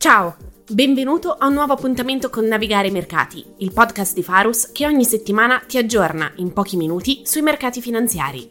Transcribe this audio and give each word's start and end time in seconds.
Ciao, 0.00 0.34
benvenuto 0.72 1.34
a 1.34 1.46
un 1.48 1.52
nuovo 1.52 1.74
appuntamento 1.74 2.30
con 2.30 2.46
Navigare 2.46 2.88
i 2.88 2.90
Mercati, 2.90 3.44
il 3.58 3.70
podcast 3.70 4.14
di 4.14 4.22
Farus 4.22 4.72
che 4.72 4.86
ogni 4.86 5.04
settimana 5.04 5.60
ti 5.60 5.76
aggiorna 5.76 6.32
in 6.36 6.54
pochi 6.54 6.78
minuti 6.78 7.20
sui 7.26 7.42
mercati 7.42 7.82
finanziari. 7.82 8.50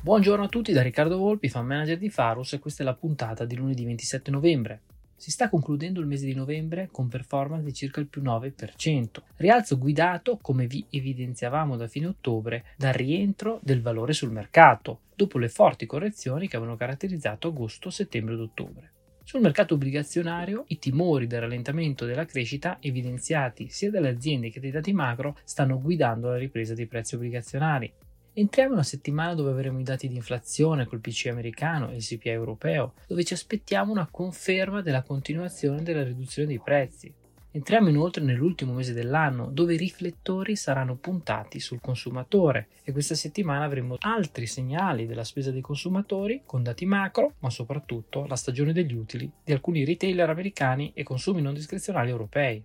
Buongiorno 0.00 0.44
a 0.44 0.48
tutti 0.48 0.72
da 0.72 0.82
Riccardo 0.82 1.18
Volpi, 1.18 1.48
fan 1.48 1.66
manager 1.66 1.98
di 1.98 2.10
Farus 2.10 2.52
e 2.52 2.60
questa 2.60 2.84
è 2.84 2.86
la 2.86 2.94
puntata 2.94 3.44
di 3.44 3.56
lunedì 3.56 3.84
27 3.84 4.30
novembre. 4.30 4.82
Si 5.16 5.32
sta 5.32 5.48
concludendo 5.48 5.98
il 5.98 6.06
mese 6.06 6.26
di 6.26 6.34
novembre 6.34 6.90
con 6.92 7.08
performance 7.08 7.64
di 7.64 7.74
circa 7.74 7.98
il 7.98 8.06
più 8.06 8.22
9%, 8.22 9.06
rialzo 9.38 9.78
guidato, 9.78 10.38
come 10.40 10.68
vi 10.68 10.86
evidenziavamo 10.88 11.76
da 11.76 11.88
fine 11.88 12.06
ottobre, 12.06 12.66
dal 12.76 12.92
rientro 12.92 13.58
del 13.64 13.82
valore 13.82 14.12
sul 14.12 14.30
mercato, 14.30 15.00
dopo 15.12 15.38
le 15.38 15.48
forti 15.48 15.86
correzioni 15.86 16.46
che 16.46 16.54
avevano 16.54 16.76
caratterizzato 16.76 17.48
agosto, 17.48 17.90
settembre 17.90 18.34
ed 18.34 18.40
ottobre. 18.40 18.90
Sul 19.28 19.40
mercato 19.40 19.74
obbligazionario 19.74 20.66
i 20.68 20.78
timori 20.78 21.26
del 21.26 21.40
rallentamento 21.40 22.04
della 22.04 22.26
crescita 22.26 22.76
evidenziati 22.80 23.68
sia 23.68 23.90
dalle 23.90 24.10
aziende 24.10 24.50
che 24.50 24.60
dai 24.60 24.70
dati 24.70 24.92
macro 24.92 25.36
stanno 25.42 25.80
guidando 25.80 26.28
la 26.28 26.36
ripresa 26.36 26.74
dei 26.74 26.86
prezzi 26.86 27.16
obbligazionari. 27.16 27.92
Entriamo 28.34 28.68
in 28.68 28.74
una 28.76 28.84
settimana 28.84 29.34
dove 29.34 29.50
avremo 29.50 29.80
i 29.80 29.82
dati 29.82 30.06
di 30.06 30.14
inflazione 30.14 30.86
col 30.86 31.00
PC 31.00 31.26
americano 31.26 31.90
e 31.90 31.96
il 31.96 32.04
CPI 32.04 32.28
europeo, 32.28 32.94
dove 33.08 33.24
ci 33.24 33.32
aspettiamo 33.32 33.90
una 33.90 34.06
conferma 34.08 34.80
della 34.80 35.02
continuazione 35.02 35.82
della 35.82 36.04
riduzione 36.04 36.46
dei 36.46 36.60
prezzi. 36.62 37.12
Entriamo 37.56 37.88
inoltre 37.88 38.22
nell'ultimo 38.22 38.74
mese 38.74 38.92
dell'anno, 38.92 39.48
dove 39.50 39.72
i 39.72 39.78
riflettori 39.78 40.56
saranno 40.56 40.96
puntati 40.96 41.58
sul 41.58 41.80
consumatore 41.80 42.68
e 42.84 42.92
questa 42.92 43.14
settimana 43.14 43.64
avremo 43.64 43.96
altri 44.00 44.46
segnali 44.46 45.06
della 45.06 45.24
spesa 45.24 45.50
dei 45.50 45.62
consumatori 45.62 46.42
con 46.44 46.62
dati 46.62 46.84
macro, 46.84 47.36
ma 47.38 47.48
soprattutto 47.48 48.26
la 48.26 48.36
stagione 48.36 48.74
degli 48.74 48.92
utili 48.92 49.32
di 49.42 49.52
alcuni 49.52 49.86
retailer 49.86 50.28
americani 50.28 50.92
e 50.92 51.02
consumi 51.02 51.40
non 51.40 51.54
discrezionali 51.54 52.10
europei. 52.10 52.62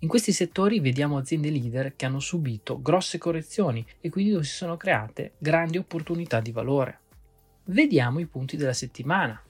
In 0.00 0.08
questi 0.08 0.32
settori 0.32 0.80
vediamo 0.80 1.16
aziende 1.16 1.50
leader 1.50 1.94
che 1.94 2.04
hanno 2.04 2.18
subito 2.18 2.82
grosse 2.82 3.18
correzioni 3.18 3.86
e 4.00 4.10
quindi 4.10 4.32
dove 4.32 4.42
si 4.42 4.56
sono 4.56 4.76
create 4.76 5.34
grandi 5.38 5.78
opportunità 5.78 6.40
di 6.40 6.50
valore. 6.50 7.02
Vediamo 7.66 8.18
i 8.18 8.26
punti 8.26 8.56
della 8.56 8.72
settimana. 8.72 9.40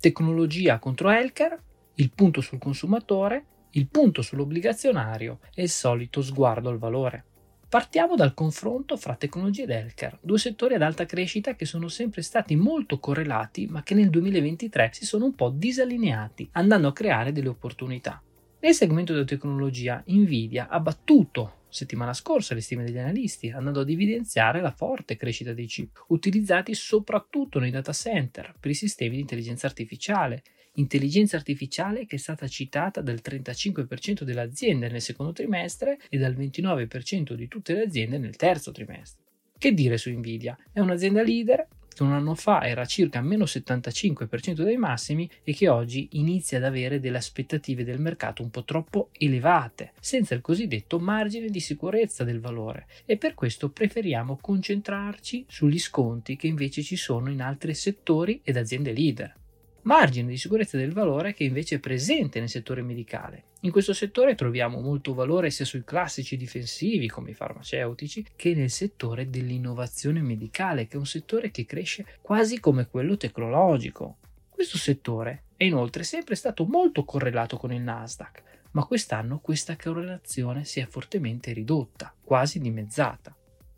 Tecnologia 0.00 0.78
contro 0.78 1.10
healthcare, 1.10 1.62
il 1.96 2.10
punto 2.10 2.40
sul 2.40 2.58
consumatore 2.58 3.48
il 3.76 3.88
punto 3.88 4.22
sull'obbligazionario 4.22 5.40
e 5.54 5.62
il 5.62 5.68
solito 5.68 6.22
sguardo 6.22 6.68
al 6.68 6.78
valore. 6.78 7.24
Partiamo 7.68 8.14
dal 8.14 8.34
confronto 8.34 8.96
fra 8.96 9.16
tecnologia 9.16 9.64
ed 9.64 9.70
healthcare, 9.70 10.18
due 10.20 10.38
settori 10.38 10.74
ad 10.74 10.82
alta 10.82 11.06
crescita 11.06 11.56
che 11.56 11.64
sono 11.64 11.88
sempre 11.88 12.22
stati 12.22 12.54
molto 12.54 13.00
correlati 13.00 13.66
ma 13.66 13.82
che 13.82 13.94
nel 13.94 14.10
2023 14.10 14.90
si 14.92 15.04
sono 15.04 15.24
un 15.24 15.34
po' 15.34 15.50
disallineati, 15.50 16.50
andando 16.52 16.88
a 16.88 16.92
creare 16.92 17.32
delle 17.32 17.48
opportunità. 17.48 18.22
Nel 18.60 18.74
segmento 18.74 19.12
della 19.12 19.24
tecnologia, 19.24 20.02
Nvidia 20.06 20.68
ha 20.68 20.78
battuto 20.78 21.62
settimana 21.68 22.12
scorsa 22.12 22.54
le 22.54 22.60
stime 22.60 22.84
degli 22.84 22.98
analisti, 22.98 23.50
andando 23.50 23.80
ad 23.80 23.90
evidenziare 23.90 24.60
la 24.60 24.70
forte 24.70 25.16
crescita 25.16 25.52
dei 25.52 25.66
chip, 25.66 26.04
utilizzati 26.08 26.72
soprattutto 26.74 27.58
nei 27.58 27.72
data 27.72 27.92
center 27.92 28.54
per 28.58 28.70
i 28.70 28.74
sistemi 28.74 29.16
di 29.16 29.22
intelligenza 29.22 29.66
artificiale 29.66 30.44
intelligenza 30.74 31.36
artificiale 31.36 32.06
che 32.06 32.16
è 32.16 32.18
stata 32.18 32.48
citata 32.48 33.00
dal 33.00 33.20
35% 33.22 34.22
delle 34.22 34.40
aziende 34.40 34.88
nel 34.88 35.00
secondo 35.02 35.32
trimestre 35.32 35.98
e 36.08 36.18
dal 36.18 36.34
29% 36.34 37.34
di 37.34 37.48
tutte 37.48 37.74
le 37.74 37.82
aziende 37.82 38.18
nel 38.18 38.36
terzo 38.36 38.72
trimestre. 38.72 39.22
Che 39.56 39.72
dire 39.72 39.96
su 39.96 40.10
Nvidia? 40.10 40.56
È 40.72 40.80
un'azienda 40.80 41.22
leader 41.22 41.66
che 41.94 42.02
un 42.02 42.12
anno 42.12 42.34
fa 42.34 42.66
era 42.66 42.84
circa 42.84 43.20
meno 43.20 43.44
75% 43.44 44.62
dei 44.62 44.76
massimi 44.76 45.30
e 45.44 45.54
che 45.54 45.68
oggi 45.68 46.08
inizia 46.12 46.58
ad 46.58 46.64
avere 46.64 46.98
delle 47.00 47.18
aspettative 47.18 47.84
del 47.84 48.00
mercato 48.00 48.42
un 48.42 48.50
po' 48.50 48.64
troppo 48.64 49.10
elevate, 49.12 49.92
senza 50.00 50.34
il 50.34 50.40
cosiddetto 50.40 50.98
margine 50.98 51.48
di 51.48 51.60
sicurezza 51.60 52.24
del 52.24 52.40
valore 52.40 52.86
e 53.06 53.16
per 53.16 53.34
questo 53.34 53.70
preferiamo 53.70 54.38
concentrarci 54.40 55.46
sugli 55.48 55.78
sconti 55.78 56.36
che 56.36 56.48
invece 56.48 56.82
ci 56.82 56.96
sono 56.96 57.30
in 57.30 57.40
altri 57.40 57.74
settori 57.74 58.40
ed 58.42 58.56
aziende 58.56 58.92
leader 58.92 59.42
margine 59.84 60.28
di 60.28 60.36
sicurezza 60.36 60.76
del 60.76 60.92
valore 60.92 61.34
che 61.34 61.44
invece 61.44 61.76
è 61.76 61.78
presente 61.78 62.38
nel 62.38 62.48
settore 62.48 62.82
medicale. 62.82 63.44
In 63.60 63.70
questo 63.70 63.92
settore 63.92 64.34
troviamo 64.34 64.80
molto 64.80 65.14
valore 65.14 65.50
sia 65.50 65.64
sui 65.64 65.84
classici 65.84 66.36
difensivi 66.36 67.08
come 67.08 67.30
i 67.30 67.34
farmaceutici 67.34 68.26
che 68.36 68.54
nel 68.54 68.70
settore 68.70 69.30
dell'innovazione 69.30 70.20
medicale, 70.20 70.86
che 70.86 70.94
è 70.94 70.98
un 70.98 71.06
settore 71.06 71.50
che 71.50 71.64
cresce 71.64 72.04
quasi 72.20 72.60
come 72.60 72.86
quello 72.86 73.16
tecnologico. 73.16 74.18
Questo 74.50 74.78
settore 74.78 75.44
è 75.56 75.64
inoltre 75.64 76.02
sempre 76.02 76.34
stato 76.34 76.64
molto 76.64 77.04
correlato 77.04 77.56
con 77.56 77.72
il 77.72 77.80
Nasdaq, 77.80 78.42
ma 78.72 78.84
quest'anno 78.84 79.38
questa 79.38 79.76
correlazione 79.76 80.64
si 80.64 80.80
è 80.80 80.86
fortemente 80.86 81.52
ridotta, 81.52 82.14
quasi 82.22 82.58
dimezzata. 82.60 83.34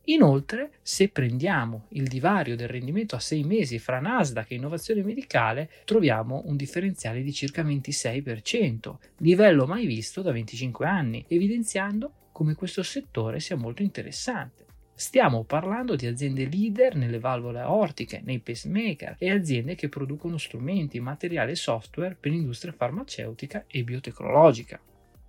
Inoltre, 0.09 0.71
se 0.83 1.09
prendiamo 1.09 1.87
il 1.91 2.07
divario 2.07 2.55
del 2.55 2.69
rendimento 2.69 3.17
a 3.17 3.21
6 3.21 3.43
mesi 3.43 3.81
fra 3.81 3.99
Nasdaq 3.99 4.53
e 4.53 4.55
innovazione 4.55 5.03
medicale, 5.03 5.69
troviamo 5.85 6.43
un 6.47 6.57
differenziale 6.57 7.23
di 7.23 7.33
circa 7.33 7.65
26%, 7.65 8.97
livello 9.19 9.67
mai 9.67 9.85
visto 9.85 10.23
da 10.23 10.31
25 10.31 10.87
anni, 10.87 11.25
evidenziando 11.27 12.13
come 12.31 12.55
questo 12.55 12.85
settore 12.85 13.41
sia 13.41 13.57
molto 13.57 13.83
interessante. 13.83 14.65
Stiamo 14.95 15.43
parlando 15.43 15.97
di 15.97 16.07
aziende 16.07 16.49
leader 16.49 16.95
nelle 16.95 17.19
valvole 17.19 17.61
aortiche, 17.61 18.23
nei 18.25 18.39
pacemaker 18.39 19.17
e 19.19 19.31
aziende 19.31 19.75
che 19.75 19.89
producono 19.89 20.39
strumenti, 20.39 21.01
materiali 21.01 21.51
e 21.51 21.57
software 21.57 22.17
per 22.19 22.31
l'industria 22.31 22.73
farmaceutica 22.73 23.65
e 23.67 23.83
biotecnologica. 23.83 24.81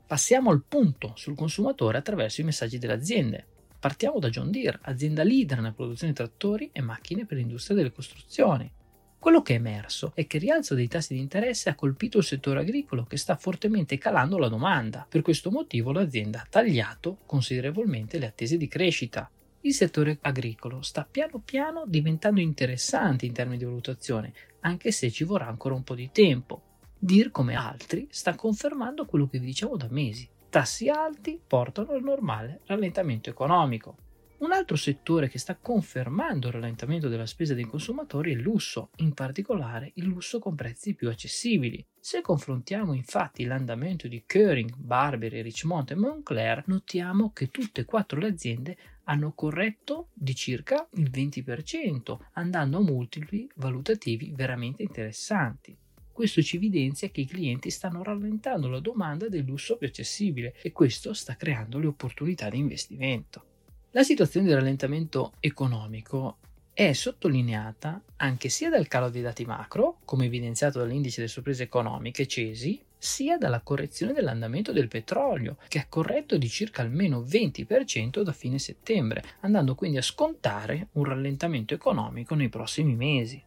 Passiamo 0.05 0.51
al 0.51 0.63
punto 0.65 1.13
sul 1.15 1.35
consumatore 1.35 1.97
attraverso 1.97 2.41
i 2.41 2.45
messaggi 2.45 2.77
delle 2.77 2.93
aziende. 2.93 3.45
Partiamo 3.79 4.17
da 4.17 4.29
John 4.29 4.49
Deere, 4.49 4.79
azienda 4.81 5.23
leader 5.23 5.57
nella 5.57 5.71
produzione 5.71 6.11
di 6.11 6.17
trattori 6.17 6.69
e 6.73 6.81
macchine 6.81 7.25
per 7.25 7.37
l'industria 7.37 7.75
delle 7.77 7.91
costruzioni. 7.91 8.71
Quello 9.19 9.43
che 9.43 9.53
è 9.53 9.57
emerso 9.57 10.13
è 10.15 10.25
che 10.25 10.37
il 10.37 10.43
rialzo 10.43 10.73
dei 10.73 10.87
tassi 10.87 11.13
di 11.13 11.19
interesse 11.19 11.69
ha 11.69 11.75
colpito 11.75 12.17
il 12.17 12.23
settore 12.23 12.61
agricolo 12.61 13.03
che 13.03 13.17
sta 13.17 13.35
fortemente 13.35 13.99
calando 13.99 14.39
la 14.39 14.47
domanda. 14.47 15.05
Per 15.07 15.21
questo 15.21 15.51
motivo 15.51 15.91
l'azienda 15.91 16.41
ha 16.41 16.47
tagliato 16.49 17.19
considerevolmente 17.27 18.17
le 18.17 18.25
attese 18.25 18.57
di 18.57 18.67
crescita. 18.67 19.29
Il 19.61 19.73
settore 19.73 20.17
agricolo 20.21 20.81
sta 20.81 21.07
piano 21.09 21.39
piano 21.39 21.83
diventando 21.85 22.39
interessante 22.39 23.27
in 23.27 23.33
termini 23.33 23.59
di 23.59 23.65
valutazione, 23.65 24.33
anche 24.61 24.91
se 24.91 25.11
ci 25.11 25.23
vorrà 25.23 25.47
ancora 25.47 25.75
un 25.75 25.83
po' 25.83 25.95
di 25.95 26.09
tempo. 26.11 26.61
Dir 26.97 27.29
come 27.29 27.53
altri 27.53 28.07
sta 28.09 28.33
confermando 28.33 29.05
quello 29.05 29.27
che 29.27 29.37
vi 29.37 29.45
diciamo 29.45 29.77
da 29.77 29.87
mesi 29.89 30.27
tassi 30.49 30.89
alti 30.89 31.39
portano 31.45 31.91
al 31.91 32.03
normale 32.03 32.61
rallentamento 32.65 33.29
economico. 33.29 33.97
Un 34.39 34.51
altro 34.51 34.75
settore 34.75 35.29
che 35.29 35.39
sta 35.39 35.55
confermando 35.55 36.47
il 36.47 36.53
rallentamento 36.53 37.07
della 37.09 37.25
spesa 37.25 37.55
dei 37.55 37.63
consumatori 37.63 38.31
è 38.31 38.35
il 38.35 38.41
lusso, 38.41 38.91
in 38.97 39.13
particolare 39.13 39.91
il 39.95 40.05
lusso 40.05 40.37
con 40.37 40.53
prezzi 40.53 40.93
più 40.93 41.09
accessibili. 41.09 41.83
Se 41.99 42.21
confrontiamo 42.21 42.93
infatti 42.93 43.45
l'andamento 43.45 44.07
di 44.07 44.23
Kering, 44.27 44.75
Burberry, 44.75 45.41
Richmond 45.41 45.89
e 45.89 45.95
Moncler, 45.95 46.63
notiamo 46.67 47.31
che 47.31 47.47
tutte 47.47 47.81
e 47.81 47.85
quattro 47.85 48.19
le 48.19 48.27
aziende 48.27 48.77
hanno 49.05 49.33
corretto 49.33 50.09
di 50.13 50.35
circa 50.35 50.87
il 50.93 51.09
20%, 51.09 52.17
andando 52.33 52.77
a 52.77 52.81
multipli 52.81 53.49
valutativi 53.55 54.33
veramente 54.35 54.83
interessanti. 54.83 55.75
Questo 56.17 56.41
ci 56.41 56.55
evidenzia 56.55 57.09
che 57.09 57.21
i 57.21 57.27
clienti 57.27 57.69
stanno 57.69 58.01
rallentando 58.01 58.67
la 58.67 58.79
domanda 58.79 59.29
del 59.29 59.45
lusso 59.45 59.77
più 59.77 59.85
accessibile 59.85 60.55
e 60.63 60.71
questo 60.71 61.13
sta 61.13 61.35
creando 61.35 61.77
le 61.77 61.85
opportunità 61.85 62.49
di 62.49 62.57
investimento. 62.57 63.43
La 63.91 64.01
situazione 64.01 64.47
di 64.47 64.53
rallentamento 64.55 65.33
economico 65.39 66.37
è 66.73 66.91
sottolineata 66.93 68.01
anche 68.15 68.49
sia 68.49 68.71
dal 68.71 68.87
calo 68.87 69.09
dei 69.09 69.21
dati 69.21 69.45
macro, 69.45 69.99
come 70.05 70.25
evidenziato 70.25 70.79
dall'indice 70.79 71.17
delle 71.17 71.31
sorprese 71.31 71.61
economiche 71.61 72.25
CESI, 72.25 72.81
sia 72.97 73.37
dalla 73.37 73.61
correzione 73.61 74.13
dell'andamento 74.13 74.71
del 74.71 74.87
petrolio, 74.87 75.57
che 75.67 75.77
ha 75.77 75.85
corretto 75.87 76.39
di 76.39 76.49
circa 76.49 76.81
almeno 76.81 77.21
20% 77.21 78.23
da 78.23 78.33
fine 78.33 78.57
settembre, 78.57 79.23
andando 79.41 79.75
quindi 79.75 79.97
a 79.97 80.01
scontare 80.01 80.87
un 80.93 81.03
rallentamento 81.03 81.75
economico 81.75 82.33
nei 82.33 82.49
prossimi 82.49 82.95
mesi. 82.95 83.39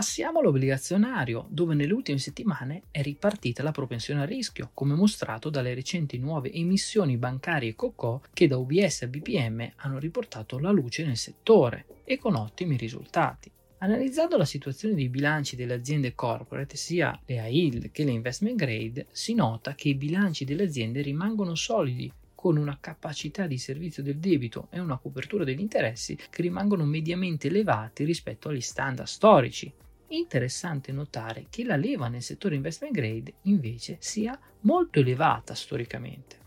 Passiamo 0.00 0.38
all'obbligazionario, 0.38 1.46
dove 1.50 1.74
nelle 1.74 1.92
ultime 1.92 2.16
settimane 2.16 2.84
è 2.90 3.02
ripartita 3.02 3.62
la 3.62 3.70
propensione 3.70 4.22
a 4.22 4.24
rischio, 4.24 4.70
come 4.72 4.94
mostrato 4.94 5.50
dalle 5.50 5.74
recenti 5.74 6.16
nuove 6.16 6.50
emissioni 6.50 7.18
bancarie 7.18 7.74
COCO 7.74 8.22
che 8.32 8.46
da 8.46 8.56
UBS 8.56 9.02
a 9.02 9.08
BPM 9.08 9.72
hanno 9.76 9.98
riportato 9.98 10.58
la 10.58 10.70
luce 10.70 11.04
nel 11.04 11.18
settore 11.18 11.84
e 12.04 12.16
con 12.16 12.34
ottimi 12.34 12.78
risultati. 12.78 13.50
Analizzando 13.80 14.38
la 14.38 14.46
situazione 14.46 14.94
dei 14.94 15.10
bilanci 15.10 15.54
delle 15.54 15.74
aziende 15.74 16.14
corporate, 16.14 16.78
sia 16.78 17.20
le 17.26 17.38
AIL 17.38 17.90
che 17.92 18.04
le 18.04 18.12
investment 18.12 18.56
grade, 18.56 19.06
si 19.10 19.34
nota 19.34 19.74
che 19.74 19.90
i 19.90 19.96
bilanci 19.96 20.46
delle 20.46 20.62
aziende 20.62 21.02
rimangono 21.02 21.54
solidi, 21.54 22.10
con 22.34 22.56
una 22.56 22.78
capacità 22.80 23.46
di 23.46 23.58
servizio 23.58 24.02
del 24.02 24.16
debito 24.16 24.68
e 24.70 24.80
una 24.80 24.96
copertura 24.96 25.44
degli 25.44 25.60
interessi 25.60 26.16
che 26.16 26.40
rimangono 26.40 26.86
mediamente 26.86 27.48
elevati 27.48 28.04
rispetto 28.04 28.48
agli 28.48 28.62
standard 28.62 29.06
storici. 29.06 29.70
Interessante 30.16 30.92
notare 30.92 31.46
che 31.50 31.64
la 31.64 31.76
leva 31.76 32.08
nel 32.08 32.22
settore 32.22 32.54
investment 32.54 32.94
grade 32.94 33.34
invece 33.42 33.96
sia 34.00 34.38
molto 34.60 35.00
elevata 35.00 35.54
storicamente. 35.54 36.40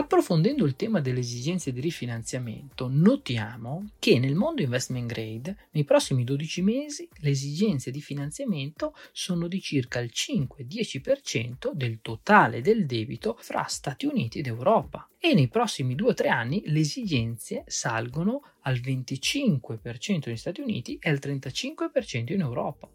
Approfondendo 0.00 0.64
il 0.64 0.76
tema 0.76 1.00
delle 1.00 1.18
esigenze 1.18 1.72
di 1.72 1.80
rifinanziamento, 1.80 2.88
notiamo 2.88 3.90
che 3.98 4.18
nel 4.18 4.34
mondo 4.34 4.62
investment 4.62 5.06
grade 5.06 5.68
nei 5.72 5.84
prossimi 5.84 6.24
12 6.24 6.62
mesi 6.62 7.08
le 7.16 7.30
esigenze 7.30 7.90
di 7.90 8.00
finanziamento 8.00 8.94
sono 9.12 9.46
di 9.46 9.60
circa 9.60 9.98
il 9.98 10.10
5-10% 10.10 11.72
del 11.72 12.00
totale 12.00 12.62
del 12.62 12.86
debito 12.86 13.36
fra 13.40 13.64
Stati 13.64 14.06
Uniti 14.06 14.38
ed 14.38 14.46
Europa 14.46 15.06
e 15.18 15.34
nei 15.34 15.48
prossimi 15.48 15.94
2-3 15.94 16.28
anni 16.28 16.62
le 16.66 16.80
esigenze 16.80 17.64
salgono 17.66 18.42
al 18.62 18.76
25% 18.76 20.22
negli 20.24 20.36
Stati 20.36 20.62
Uniti 20.62 20.98
e 20.98 21.10
al 21.10 21.18
35% 21.20 22.32
in 22.32 22.40
Europa. 22.40 22.88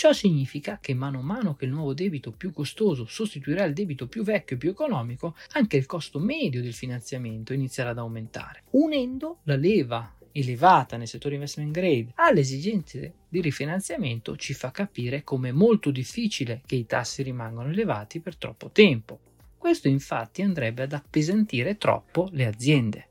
Ciò 0.00 0.14
significa 0.14 0.78
che 0.80 0.94
mano 0.94 1.18
a 1.18 1.22
mano 1.22 1.54
che 1.54 1.66
il 1.66 1.72
nuovo 1.72 1.92
debito 1.92 2.32
più 2.32 2.54
costoso 2.54 3.04
sostituirà 3.04 3.64
il 3.64 3.74
debito 3.74 4.08
più 4.08 4.22
vecchio 4.22 4.56
e 4.56 4.58
più 4.58 4.70
economico, 4.70 5.36
anche 5.52 5.76
il 5.76 5.84
costo 5.84 6.18
medio 6.18 6.62
del 6.62 6.72
finanziamento 6.72 7.52
inizierà 7.52 7.90
ad 7.90 7.98
aumentare, 7.98 8.62
unendo 8.70 9.40
la 9.42 9.56
leva 9.56 10.16
elevata 10.32 10.96
nel 10.96 11.06
settore 11.06 11.34
investment 11.34 11.72
grade 11.72 12.12
alle 12.14 12.40
esigenze 12.40 13.12
di 13.28 13.42
rifinanziamento 13.42 14.36
ci 14.36 14.54
fa 14.54 14.70
capire 14.70 15.22
come 15.22 15.50
è 15.50 15.52
molto 15.52 15.90
difficile 15.90 16.62
che 16.64 16.76
i 16.76 16.86
tassi 16.86 17.22
rimangano 17.22 17.68
elevati 17.68 18.20
per 18.20 18.36
troppo 18.36 18.70
tempo. 18.70 19.20
Questo 19.58 19.88
infatti 19.88 20.40
andrebbe 20.40 20.84
ad 20.84 20.94
appesantire 20.94 21.76
troppo 21.76 22.30
le 22.32 22.46
aziende. 22.46 23.08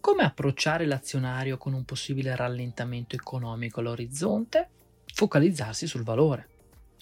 Come 0.00 0.22
approcciare 0.22 0.86
l'azionario 0.86 1.58
con 1.58 1.74
un 1.74 1.84
possibile 1.84 2.34
rallentamento 2.34 3.16
economico 3.16 3.80
all'orizzonte? 3.80 4.70
Focalizzarsi 5.12 5.86
sul 5.86 6.02
valore. 6.02 6.48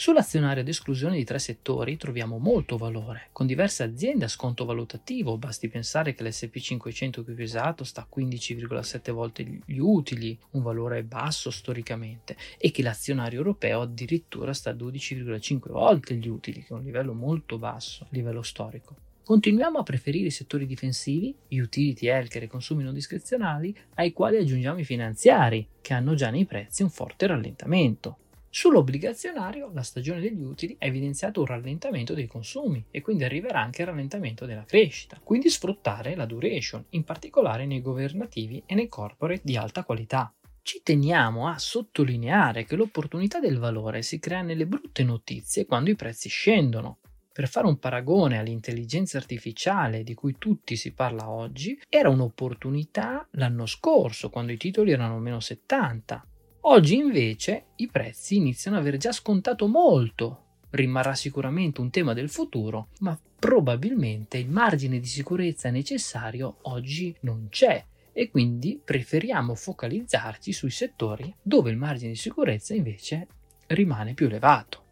Sull'azionario 0.01 0.63
ad 0.63 0.69
esclusione 0.69 1.17
di 1.17 1.25
tre 1.25 1.39
settori 1.39 1.99
troviamo 1.99 2.39
molto 2.39 2.79
valore, 2.79 3.29
con 3.33 3.47
diverse 3.47 3.83
aziende 3.83 4.25
a 4.25 4.29
sconto 4.29 4.65
valutativo, 4.65 5.37
basti 5.37 5.69
pensare 5.69 6.15
che 6.15 6.25
l'SP500 6.25 7.23
qui 7.23 7.35
pesato 7.35 7.85
sta 7.85 8.01
a 8.01 8.09
15,7 8.11 9.13
volte 9.13 9.43
gli 9.43 9.79
utili, 9.79 10.39
un 10.53 10.63
valore 10.63 11.03
basso 11.03 11.51
storicamente, 11.51 12.35
e 12.57 12.71
che 12.71 12.83
l'azionario 12.83 13.41
europeo 13.41 13.83
addirittura 13.83 14.55
sta 14.55 14.71
a 14.71 14.75
12,5 14.75 15.71
volte 15.71 16.15
gli 16.15 16.29
utili, 16.29 16.63
che 16.63 16.69
è 16.69 16.77
un 16.77 16.83
livello 16.83 17.13
molto 17.13 17.59
basso 17.59 18.07
livello 18.09 18.41
storico. 18.41 19.09
Continuiamo 19.31 19.79
a 19.79 19.85
preferire 19.85 20.27
i 20.27 20.33
settori 20.33 20.67
difensivi, 20.67 21.33
gli 21.47 21.59
utility, 21.59 22.09
healthcare 22.09 22.47
e 22.47 22.49
consumi 22.49 22.83
non 22.83 22.93
discrezionali, 22.93 23.73
ai 23.95 24.13
quali 24.13 24.39
aggiungiamo 24.39 24.81
i 24.81 24.85
finanziari, 24.85 25.69
che 25.81 25.95
hanno 25.95 26.17
già 26.17 26.31
nei 26.31 26.47
prezzi 26.47 26.83
un 26.83 26.91
forte 26.91 27.29
rallentamento. 27.29 28.17
Sull'obbligazionario, 28.49 29.71
la 29.73 29.85
stagione 29.85 30.19
degli 30.19 30.43
utili 30.43 30.75
ha 30.81 30.87
evidenziato 30.87 31.39
un 31.39 31.47
rallentamento 31.47 32.13
dei 32.13 32.27
consumi 32.27 32.85
e 32.91 33.03
quindi 33.03 33.23
arriverà 33.23 33.61
anche 33.61 33.83
il 33.83 33.87
rallentamento 33.87 34.47
della 34.47 34.65
crescita. 34.65 35.21
Quindi 35.23 35.49
sfruttare 35.49 36.17
la 36.17 36.27
duration, 36.27 36.85
in 36.89 37.05
particolare 37.05 37.67
nei 37.67 37.83
governativi 37.83 38.65
e 38.67 38.75
nei 38.75 38.89
corporate 38.89 39.43
di 39.45 39.57
alta 39.57 39.85
qualità. 39.85 40.35
Ci 40.61 40.81
teniamo 40.83 41.47
a 41.47 41.57
sottolineare 41.57 42.65
che 42.65 42.75
l'opportunità 42.75 43.39
del 43.39 43.59
valore 43.59 44.03
si 44.03 44.19
crea 44.19 44.43
nelle 44.43 44.67
brutte 44.67 45.05
notizie 45.05 45.67
quando 45.67 45.91
i 45.91 45.95
prezzi 45.95 46.29
scendono, 46.29 46.99
per 47.33 47.49
fare 47.49 47.67
un 47.67 47.79
paragone 47.79 48.39
all'intelligenza 48.39 49.19
artificiale 49.19 50.03
di 50.03 50.15
cui 50.15 50.37
tutti 50.39 50.77
si 50.77 50.93
parla 50.93 51.31
oggi, 51.31 51.81
era 51.89 52.09
un'opportunità 52.09 53.27
l'anno 53.33 53.67
scorso, 53.67 54.31
quando 54.31 54.53
i 54.53 54.57
titoli 54.57 54.91
erano 54.91 55.19
meno 55.19 55.41
70. 55.41 56.25
Oggi 56.63 56.97
invece 56.97 57.69
i 57.77 57.89
prezzi 57.89 58.37
iniziano 58.37 58.77
ad 58.77 58.83
aver 58.83 58.99
già 58.99 59.13
scontato 59.13 59.67
molto. 59.67 60.45
Rimarrà 60.71 61.15
sicuramente 61.15 61.81
un 61.81 61.91
tema 61.91 62.13
del 62.13 62.29
futuro, 62.29 62.89
ma 62.99 63.19
probabilmente 63.39 64.37
il 64.37 64.51
margine 64.51 65.01
di 65.01 65.07
sicurezza 65.07 65.71
necessario 65.71 66.59
oggi 66.63 67.17
non 67.21 67.47
c'è 67.49 67.85
e 68.13 68.29
quindi 68.29 68.81
preferiamo 68.85 69.55
focalizzarci 69.55 70.53
sui 70.53 70.71
settori 70.71 71.35
dove 71.41 71.71
il 71.71 71.77
margine 71.77 72.11
di 72.11 72.17
sicurezza 72.17 72.75
invece 72.75 73.27
rimane 73.69 74.15
più 74.15 74.27
elevato. 74.27 74.89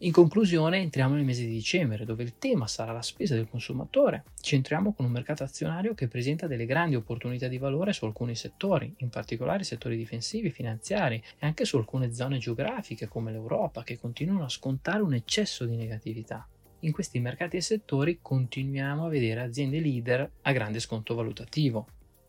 In 0.00 0.12
conclusione, 0.12 0.82
entriamo 0.82 1.14
nel 1.14 1.24
mese 1.24 1.46
di 1.46 1.52
dicembre, 1.52 2.04
dove 2.04 2.22
il 2.22 2.36
tema 2.36 2.66
sarà 2.66 2.92
la 2.92 3.00
spesa 3.00 3.34
del 3.34 3.48
consumatore. 3.48 4.24
Ci 4.38 4.54
entriamo 4.54 4.92
con 4.92 5.06
un 5.06 5.10
mercato 5.10 5.42
azionario 5.42 5.94
che 5.94 6.06
presenta 6.06 6.46
delle 6.46 6.66
grandi 6.66 6.96
opportunità 6.96 7.48
di 7.48 7.56
valore 7.56 7.94
su 7.94 8.04
alcuni 8.04 8.34
settori, 8.34 8.92
in 8.98 9.08
particolare 9.08 9.64
settori 9.64 9.96
difensivi, 9.96 10.50
finanziari 10.50 11.16
e 11.38 11.46
anche 11.46 11.64
su 11.64 11.78
alcune 11.78 12.12
zone 12.12 12.36
geografiche 12.36 13.08
come 13.08 13.32
l'Europa, 13.32 13.84
che 13.84 13.98
continuano 13.98 14.44
a 14.44 14.50
scontare 14.50 15.00
un 15.00 15.14
eccesso 15.14 15.64
di 15.64 15.76
negatività. 15.76 16.46
In 16.80 16.92
questi 16.92 17.18
mercati 17.18 17.56
e 17.56 17.62
settori 17.62 18.18
continuiamo 18.20 19.06
a 19.06 19.08
vedere 19.08 19.40
aziende 19.40 19.80
leader 19.80 20.30
a 20.42 20.52
grande 20.52 20.78
sconto 20.78 21.14
valutativo. 21.14 21.86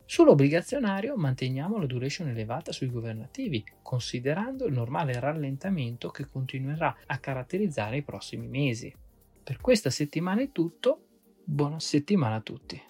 Sull'obbligazionario 0.09 1.18
manteniamo 1.18 1.77
la 1.77 1.86
duration 1.86 2.30
elevata 2.30 2.71
sui 2.71 2.89
governativi, 2.89 3.62
considerando 3.81 4.65
il 4.65 4.71
normale 4.71 5.19
rallentamento 5.19 6.12
che 6.12 6.30
continuerà 6.30 6.95
a 7.07 7.18
caratterizzare 7.18 7.98
i 7.98 8.04
prossimi 8.04 8.48
mesi. 8.48 8.92
Per 9.44 9.59
questa 9.59 9.89
settimana 9.89 10.42
è 10.42 10.54
tutto, 10.54 11.07
buona 11.44 11.81
settimana 11.81 12.36
a 12.36 12.42
tutti. 12.42 12.81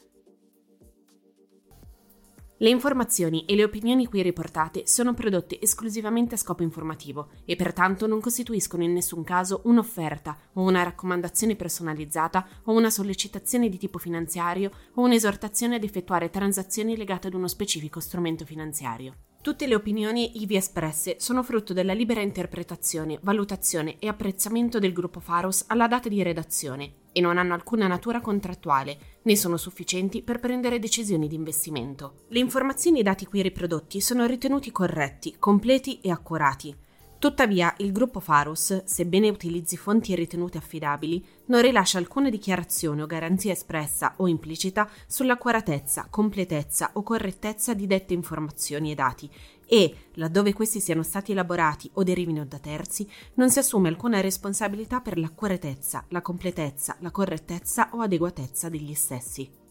Le 2.59 2.69
informazioni 2.69 3.45
e 3.45 3.55
le 3.55 3.63
opinioni 3.63 4.07
qui 4.07 4.23
riportate 4.23 4.87
sono 4.87 5.13
prodotte 5.13 5.61
esclusivamente 5.61 6.33
a 6.33 6.39
scopo 6.39 6.63
informativo 6.63 7.29
e 7.45 7.55
pertanto 7.55 8.07
non 8.07 8.19
costituiscono 8.19 8.81
in 8.81 8.93
nessun 8.93 9.23
caso 9.23 9.61
un'offerta 9.65 10.35
o 10.53 10.63
una 10.63 10.81
raccomandazione 10.81 11.55
personalizzata 11.55 12.47
o 12.63 12.73
una 12.73 12.89
sollecitazione 12.89 13.69
di 13.69 13.77
tipo 13.77 13.99
finanziario 13.99 14.71
o 14.95 15.03
un'esortazione 15.03 15.75
ad 15.75 15.83
effettuare 15.83 16.31
transazioni 16.31 16.97
legate 16.97 17.27
ad 17.27 17.35
uno 17.35 17.47
specifico 17.47 17.99
strumento 17.99 18.43
finanziario. 18.43 19.13
Tutte 19.39 19.67
le 19.67 19.75
opinioni 19.75 20.41
ivi 20.41 20.55
espresse 20.55 21.17
sono 21.19 21.43
frutto 21.43 21.73
della 21.73 21.93
libera 21.93 22.21
interpretazione, 22.21 23.19
valutazione 23.21 23.97
e 23.99 24.07
apprezzamento 24.07 24.79
del 24.79 24.93
gruppo 24.93 25.19
Faros 25.19 25.65
alla 25.67 25.87
data 25.87 26.09
di 26.09 26.23
redazione 26.23 27.05
e 27.17 27.19
non 27.21 27.39
hanno 27.39 27.55
alcuna 27.55 27.87
natura 27.87 28.21
contrattuale, 28.21 28.97
né 29.23 29.35
sono 29.35 29.57
sufficienti 29.57 30.21
per 30.21 30.39
prendere 30.39 30.77
decisioni 30.77 31.27
di 31.27 31.33
investimento. 31.33 32.25
Le 32.27 32.37
informazioni 32.37 32.97
e 32.97 32.99
i 32.99 33.03
dati 33.03 33.25
qui 33.25 33.41
riprodotti 33.41 33.99
sono 33.99 34.27
ritenuti 34.27 34.71
corretti, 34.71 35.35
completi 35.39 35.99
e 36.01 36.11
accurati. 36.11 36.75
Tuttavia, 37.17 37.73
il 37.77 37.91
gruppo 37.91 38.19
Farus, 38.19 38.83
sebbene 38.83 39.29
utilizzi 39.29 39.75
fonti 39.75 40.13
ritenute 40.13 40.59
affidabili, 40.59 41.25
non 41.45 41.63
rilascia 41.63 41.97
alcuna 41.97 42.29
dichiarazione 42.29 43.01
o 43.01 43.07
garanzia 43.07 43.51
espressa 43.51 44.13
o 44.17 44.27
implicita 44.27 44.87
sull'accuratezza, 45.07 46.09
completezza 46.11 46.91
o 46.93 47.01
correttezza 47.01 47.73
di 47.73 47.87
dette 47.87 48.13
informazioni 48.13 48.91
e 48.91 48.95
dati 48.95 49.27
e, 49.67 49.93
laddove 50.13 50.53
questi 50.53 50.79
siano 50.79 51.03
stati 51.03 51.33
elaborati 51.33 51.89
o 51.93 52.03
derivino 52.03 52.45
da 52.45 52.57
terzi, 52.57 53.07
non 53.35 53.49
si 53.49 53.59
assume 53.59 53.89
alcuna 53.89 54.21
responsabilità 54.21 55.01
per 55.01 55.17
l'accuratezza, 55.17 56.05
la 56.09 56.21
completezza, 56.21 56.95
la 56.99 57.11
correttezza 57.11 57.89
o 57.91 57.99
adeguatezza 57.99 58.69
degli 58.69 58.93
stessi. 58.93 59.56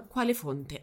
quale 0.00 0.34
fonte. 0.34 0.82